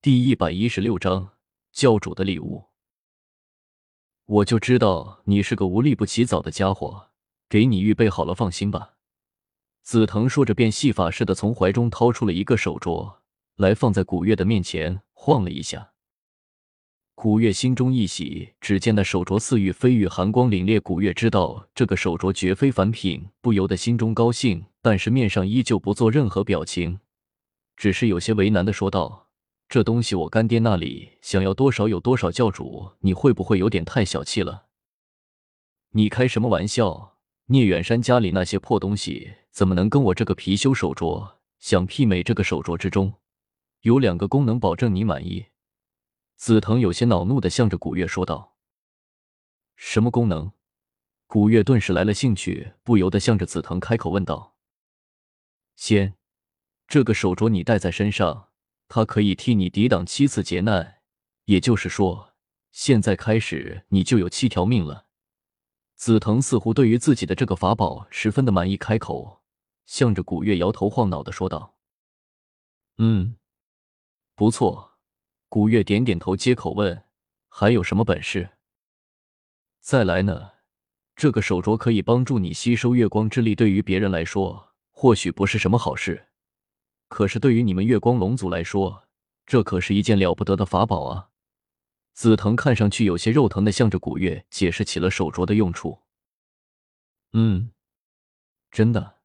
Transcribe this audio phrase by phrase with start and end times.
[0.00, 1.30] 第一百一十六章
[1.72, 2.66] 教主的礼物。
[4.26, 7.08] 我就知道你是个无利不起早的家伙，
[7.48, 8.94] 给你预备好了，放心吧。
[9.82, 13.16] 紫藤说着，便戏法似的从怀中掏出了一个手镯
[13.56, 15.90] 来，放在古月的面前晃了一下。
[17.16, 20.80] 古月心中一喜，只见那手镯似玉非玉，寒光凛冽。
[20.80, 27.00] 古月知道这个手镯绝非凡品，不由得心中高兴，但是面上依旧不做任何表情，
[27.74, 29.24] 只是有些为难的说道。
[29.68, 34.68] 这东西我干爹那里想要多少有多少，教主你会不会有点太小气了？
[35.90, 37.18] 你开什么玩笑？
[37.46, 42.22] 聂远山家里那些破东西怎么能跟我这个貔貅手镯相媲美？
[42.22, 43.14] 这个手镯之中
[43.82, 45.46] 有两个功能，保证你满意。
[46.36, 48.56] 紫藤有些恼怒的向着古月说道
[49.76, 50.52] ：“什么功能？”
[51.26, 54.56] 古月顿时来了兴趣，不由得向着紫藤开口问道
[55.76, 56.14] ：“先，
[56.86, 58.47] 这个手镯你戴在身上。”
[58.88, 61.02] 他可以替你抵挡七次劫难，
[61.44, 62.34] 也就是说，
[62.72, 65.06] 现在开始你就有七条命了。
[65.94, 69.42] 紫藤似乎对于自己的这个法宝十分的满意，开口
[69.84, 71.76] 向着古月摇头晃脑的说道
[72.98, 73.36] ：“嗯，
[74.34, 74.98] 不错。”
[75.50, 77.04] 古月点点头，接口问
[77.48, 78.50] ：“还有什么本事？”
[79.80, 80.52] 再来呢？
[81.16, 86.27] 这个手镯可以帮助你吸收月光之力，对于别人来说或许不是什么好事。
[87.08, 89.04] 可是对于你们月光龙族来说，
[89.46, 91.30] 这可是一件了不得的法宝啊！
[92.14, 96.00] 紫藤看上去有些肉疼的向着古月解释起了手镯的用处。
[97.32, 97.70] 嗯，
[98.70, 99.16] 真的。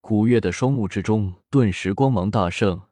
[0.00, 2.82] 古月的双目之中顿时光芒大盛。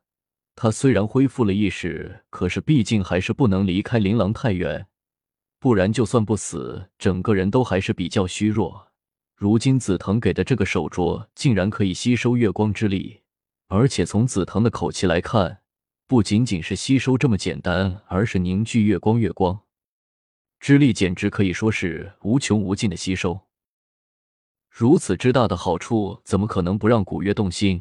[0.54, 4.86] 他虽然恢复了意识，可是毕竟还是不能离开琳琅太远，
[5.58, 8.88] 不然就算不死，整个人都还是比较虚弱。
[9.34, 13.21] 如今紫藤给的这个手镯，竟然可以吸收月光之力。
[13.74, 15.62] 而且从紫藤的口气来看，
[16.06, 19.62] 不仅仅是吸收这么简单，而是凝聚月光，月光
[20.60, 23.48] 之力简直可以说是无穷无尽的吸收。
[24.68, 27.80] 如此之大的好处，怎么可能不让古月动心？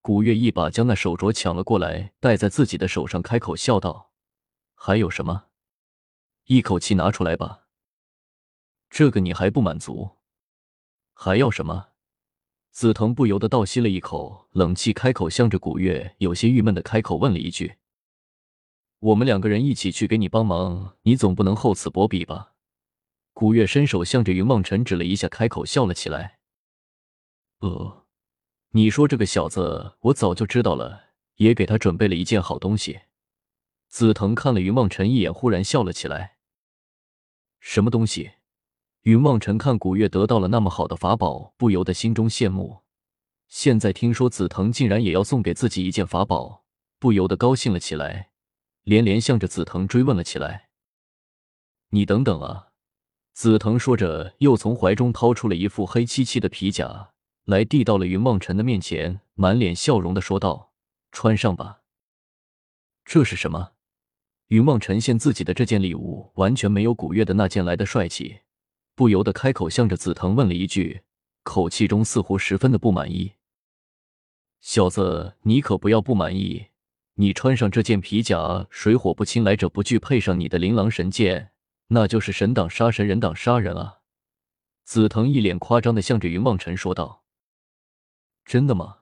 [0.00, 4.12] 古月一把将那手镯抢了过来，戴在自己的手上，开口笑道
[4.74, 5.46] ：“还有什么？
[6.44, 7.66] 一口气拿出来吧。
[8.88, 10.18] 这个你还不满足？
[11.12, 11.88] 还要什么？”
[12.72, 17.76] 紫藤不由得倒吸了一口冷气，开口向着古月有些郁闷的开口问了一句
[18.98, 22.54] ：“我们两个人一起去给你帮忙，你总不能厚此薄彼吧？”
[23.34, 26.38] 古月伸手向着云梦辰指了一下，开口笑了起来
[27.60, 28.06] ：“呃，
[28.70, 33.02] 你说这个小子，我早就知道了，也给他准备了一件好东西。”
[33.88, 36.38] 紫藤看了云梦辰一眼，忽然笑了起来
[37.60, 38.32] ：“什么东西？”
[39.02, 42.82] 云望尘看古月得到了那么好的法宝，不由得心中羡慕。
[43.48, 46.64] 现在听说紫藤竟然也要送给自己一件法宝，
[47.00, 48.30] 不由得高兴了起来，
[48.84, 50.68] 连连向着紫藤追问了起来
[51.90, 52.68] ：“你等等啊！”
[53.34, 57.10] 紫藤说着，又从怀中掏出了一副黑漆漆的皮甲
[57.46, 60.72] 来，递到了云望尘的面前，满脸笑容的说道
[61.10, 61.80] ：“穿上吧。”
[63.04, 63.72] 这是什么？
[64.46, 68.42] 云望尘现自己的这件礼物完全没有古月的那件来的帅气。
[69.02, 71.02] 不由得开口向着紫藤问了一句，
[71.42, 73.32] 口气中似乎十分的不满意。
[74.60, 76.66] 小子，你可不要不满意！
[77.14, 81.50] 你穿上这件皮甲，水火不侵，来者不拒，配上你的琳琅神剑，
[81.88, 84.02] 那就是神挡杀神，人挡杀人啊！
[84.84, 87.24] 紫藤一脸夸张的向着云望尘说道
[88.46, 88.98] ：“真的吗？”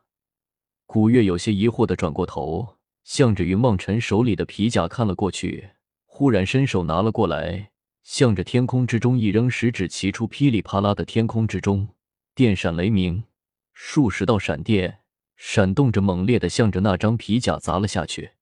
[0.88, 5.72] 古月有些疑惑的转过头，向着云望尘手里的皮甲看了过去，
[6.06, 7.72] 忽然伸手拿了过来。
[8.02, 11.88] 向着天空之中一扔，十指齐出，噼里啪啦的天空之中
[12.34, 13.24] 电闪雷鸣，
[13.72, 15.00] 数十道闪电
[15.36, 18.32] 闪动着，猛烈的向着那张皮甲砸了下去。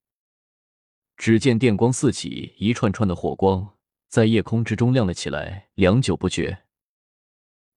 [1.17, 3.75] 只见电光四起，一串串的火光
[4.07, 6.63] 在夜空之中亮了起来，良久不绝。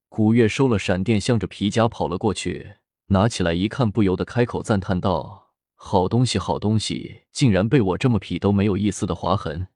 [0.09, 2.75] 古月收了闪电，向着皮甲跑了过去，
[3.07, 9.67] 拿起来一看，不由得开口赞叹道：“好东西，好东西，竟然被我这么劈都没有一丝的划痕。”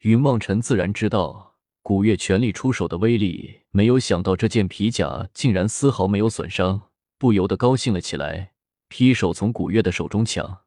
[0.00, 8.52] 云望尘自然知道古月全力出手的威力，没有想到这件皮甲竟然丝毫没有损伤，不由得高兴了起来，
[8.88, 10.62] 劈手从古月的手中抢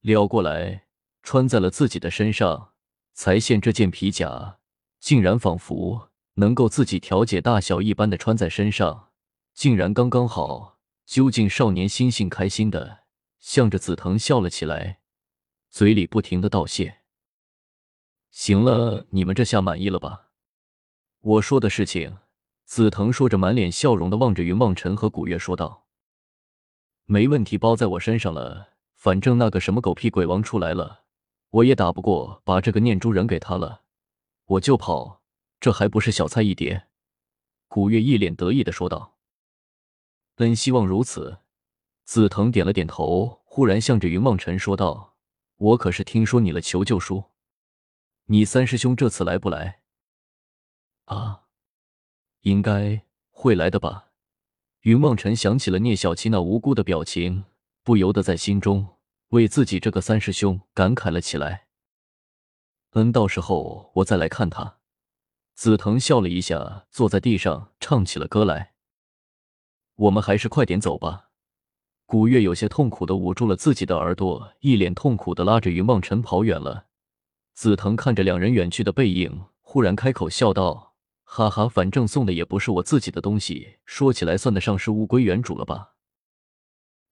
[0.00, 0.84] 撩过来，
[1.22, 2.72] 穿在了自己的身上。
[3.14, 4.58] 才现这件皮甲
[5.00, 9.08] 竟然仿佛能够自己调节大小一般的穿在身上，
[9.52, 10.78] 竟然刚刚好。
[11.04, 13.00] 究竟少年心性开心的
[13.40, 15.00] 向着紫藤笑了起来，
[15.70, 16.97] 嘴里不停的道谢。
[18.30, 20.28] 行了，你们这下满意了吧？
[21.20, 22.18] 我说的事情，
[22.64, 25.86] 紫藤说着，满脸笑容的望着云望尘和古月说道
[27.06, 28.70] ：“没问题，包在我身上了。
[28.94, 31.04] 反正那个什么狗屁鬼王出来了，
[31.50, 33.82] 我也打不过，把这个念珠人给他了，
[34.44, 35.22] 我就跑，
[35.60, 36.88] 这还不是小菜一碟？
[37.68, 39.16] 古月一脸得意的说道。
[40.34, 41.38] 本希望如此。
[42.04, 45.16] 紫藤点了点头，忽然向着云梦辰说道
[45.58, 47.22] ：“我可是听说你了求救书，
[48.28, 49.80] 你三师兄这次来不来？”
[51.04, 51.42] 啊，
[52.42, 54.12] 应该会来的吧。
[54.82, 57.44] 云梦辰想起了聂小七那无辜的表情。
[57.82, 58.98] 不由得在心中
[59.28, 61.68] 为自己这个三师兄感慨了起来。
[62.90, 64.80] 嗯，到时候我再来看他。
[65.54, 68.74] 紫藤笑了一下，坐在地上唱起了歌来。
[69.94, 71.30] 我们还是快点走吧。
[72.04, 76.87] 古月有些痛苦的捂住了自己的耳朵，一脸痛苦的拉着云梦辰跑远了。
[77.58, 80.94] 紫藤看着两人远去的背影，忽然开口笑道
[81.26, 85.94] ：“哈哈，反正送的也不是我自己的东西，说起来算得上是物归原主了吧。”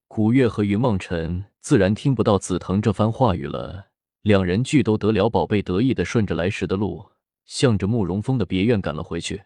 [0.07, 3.89] 古月和云梦辰自然听不到紫藤这番话语了，
[4.23, 7.11] 两人俱都得了宝贝，得意的顺着来时的路，
[7.45, 9.43] 向着慕容峰的别院赶了回去。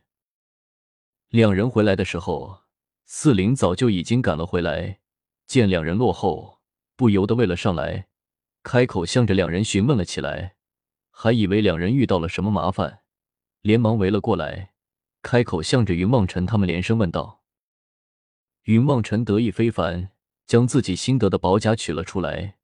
[1.30, 2.58] 两人回来的时候，
[3.06, 5.00] 四灵早就已经赶了回来，
[5.46, 6.58] 见两人落后，
[6.94, 8.08] 不由得为了上来，
[8.62, 10.56] 开口向着两人询问了起来，
[11.22, 13.00] 还以为两人遇到了什么麻烦，
[13.60, 14.72] 连忙围了过来，
[15.20, 17.42] 开口向着云梦辰他们连声问道。
[18.62, 20.12] 云梦辰得意非凡。
[20.46, 22.56] 将自己新得的宝甲取了出来，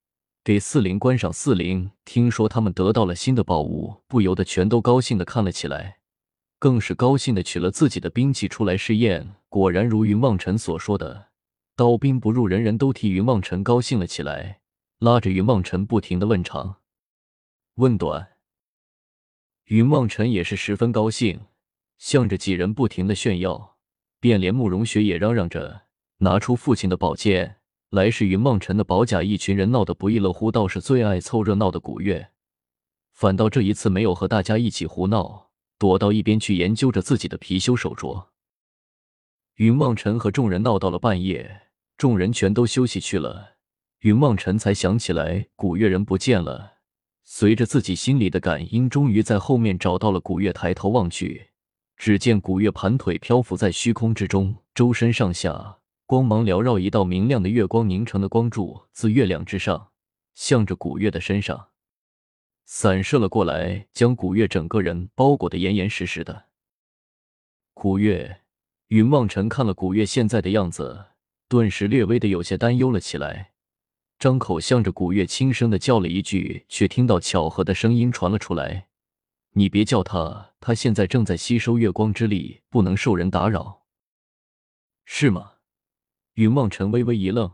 [0.43, 1.31] 给四灵观赏。
[1.31, 5.99] 四灵听说他们得到了新的宝物，不由得全都高兴的看了起来，
[6.59, 9.35] 更是高兴的取了自己的兵器出来试验。
[9.47, 11.29] 果然如云望尘所说的，
[11.77, 14.59] 刀兵不入，人人都替云望尘高兴了起来，
[14.99, 16.77] 拉着云望尘不停的问长
[17.75, 18.36] 问短。
[19.67, 21.41] 云梦尘也是十分高兴，
[21.97, 23.75] 向着几人不停的炫耀，
[24.21, 25.81] 便连慕容雪也嚷嚷着
[26.19, 27.57] 拿出父亲的宝剑。
[27.89, 30.49] 来是云梦辰的宝甲，一群人闹得不亦乐乎。
[30.49, 32.29] 倒是最爱凑热闹的古月，
[33.11, 38.27] 反倒这一次没有和大家一起胡闹，躲到一边去研究着自己的貔貅手镯。
[39.55, 41.63] 云梦辰和众人闹到了半夜，
[41.97, 43.57] 众人全都休息去了，
[43.99, 46.76] 云梦辰才想起来古月人不见了。
[47.29, 50.53] 随着自己心里的感应，终于在后面找到了古月。
[50.53, 51.49] 抬头望去，
[51.97, 55.79] 只见古月盘腿漂浮在虚空之中，周身上下。
[56.05, 59.89] 光芒缭绕，一道明亮的月光凝成的光柱自月亮之上，
[60.35, 61.67] 向着古月的身上
[62.63, 66.45] 散射了过来，将古月整个人包裹得严严实实的。
[67.73, 68.43] 古月，
[68.87, 71.07] 云望尘看了古月现在的样子，
[71.49, 73.51] 顿时略微的有些担忧了起来，
[74.19, 78.87] 张口向着古月轻声的叫了一句，却听到巧合的声音传了出来
[79.53, 83.83] ：“你别叫他，他现在正在吸收月光之力，不能受人打扰，
[85.05, 85.53] 是吗？”
[86.33, 87.51] 云望尘微微一愣，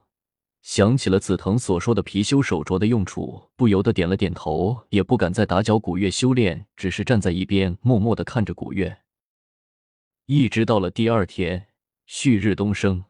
[0.61, 8.99] 想起了紫藤所说的貔貅手镯的用处，不由得点了点头，也不敢再打搅古月修炼，只是站在一边默默的看着古月。
[10.27, 11.67] 一直到了第二天，
[12.05, 13.03] 旭日东升，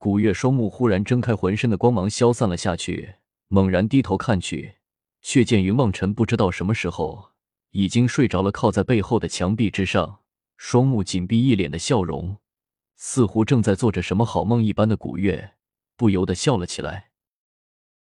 [0.00, 3.16] 古月双目忽然睁开，浑身的光芒消散了下去，
[3.48, 4.76] 猛然低头看去，
[5.20, 7.32] 却见云梦辰不知道什么时候
[7.72, 10.20] 已经睡着了，靠在背后的墙壁之上，
[10.56, 12.38] 双目紧闭，一脸的笑容。
[12.96, 15.52] 似乎正在做着什么好梦一般的古月，
[15.98, 17.09] 不由得笑了起来。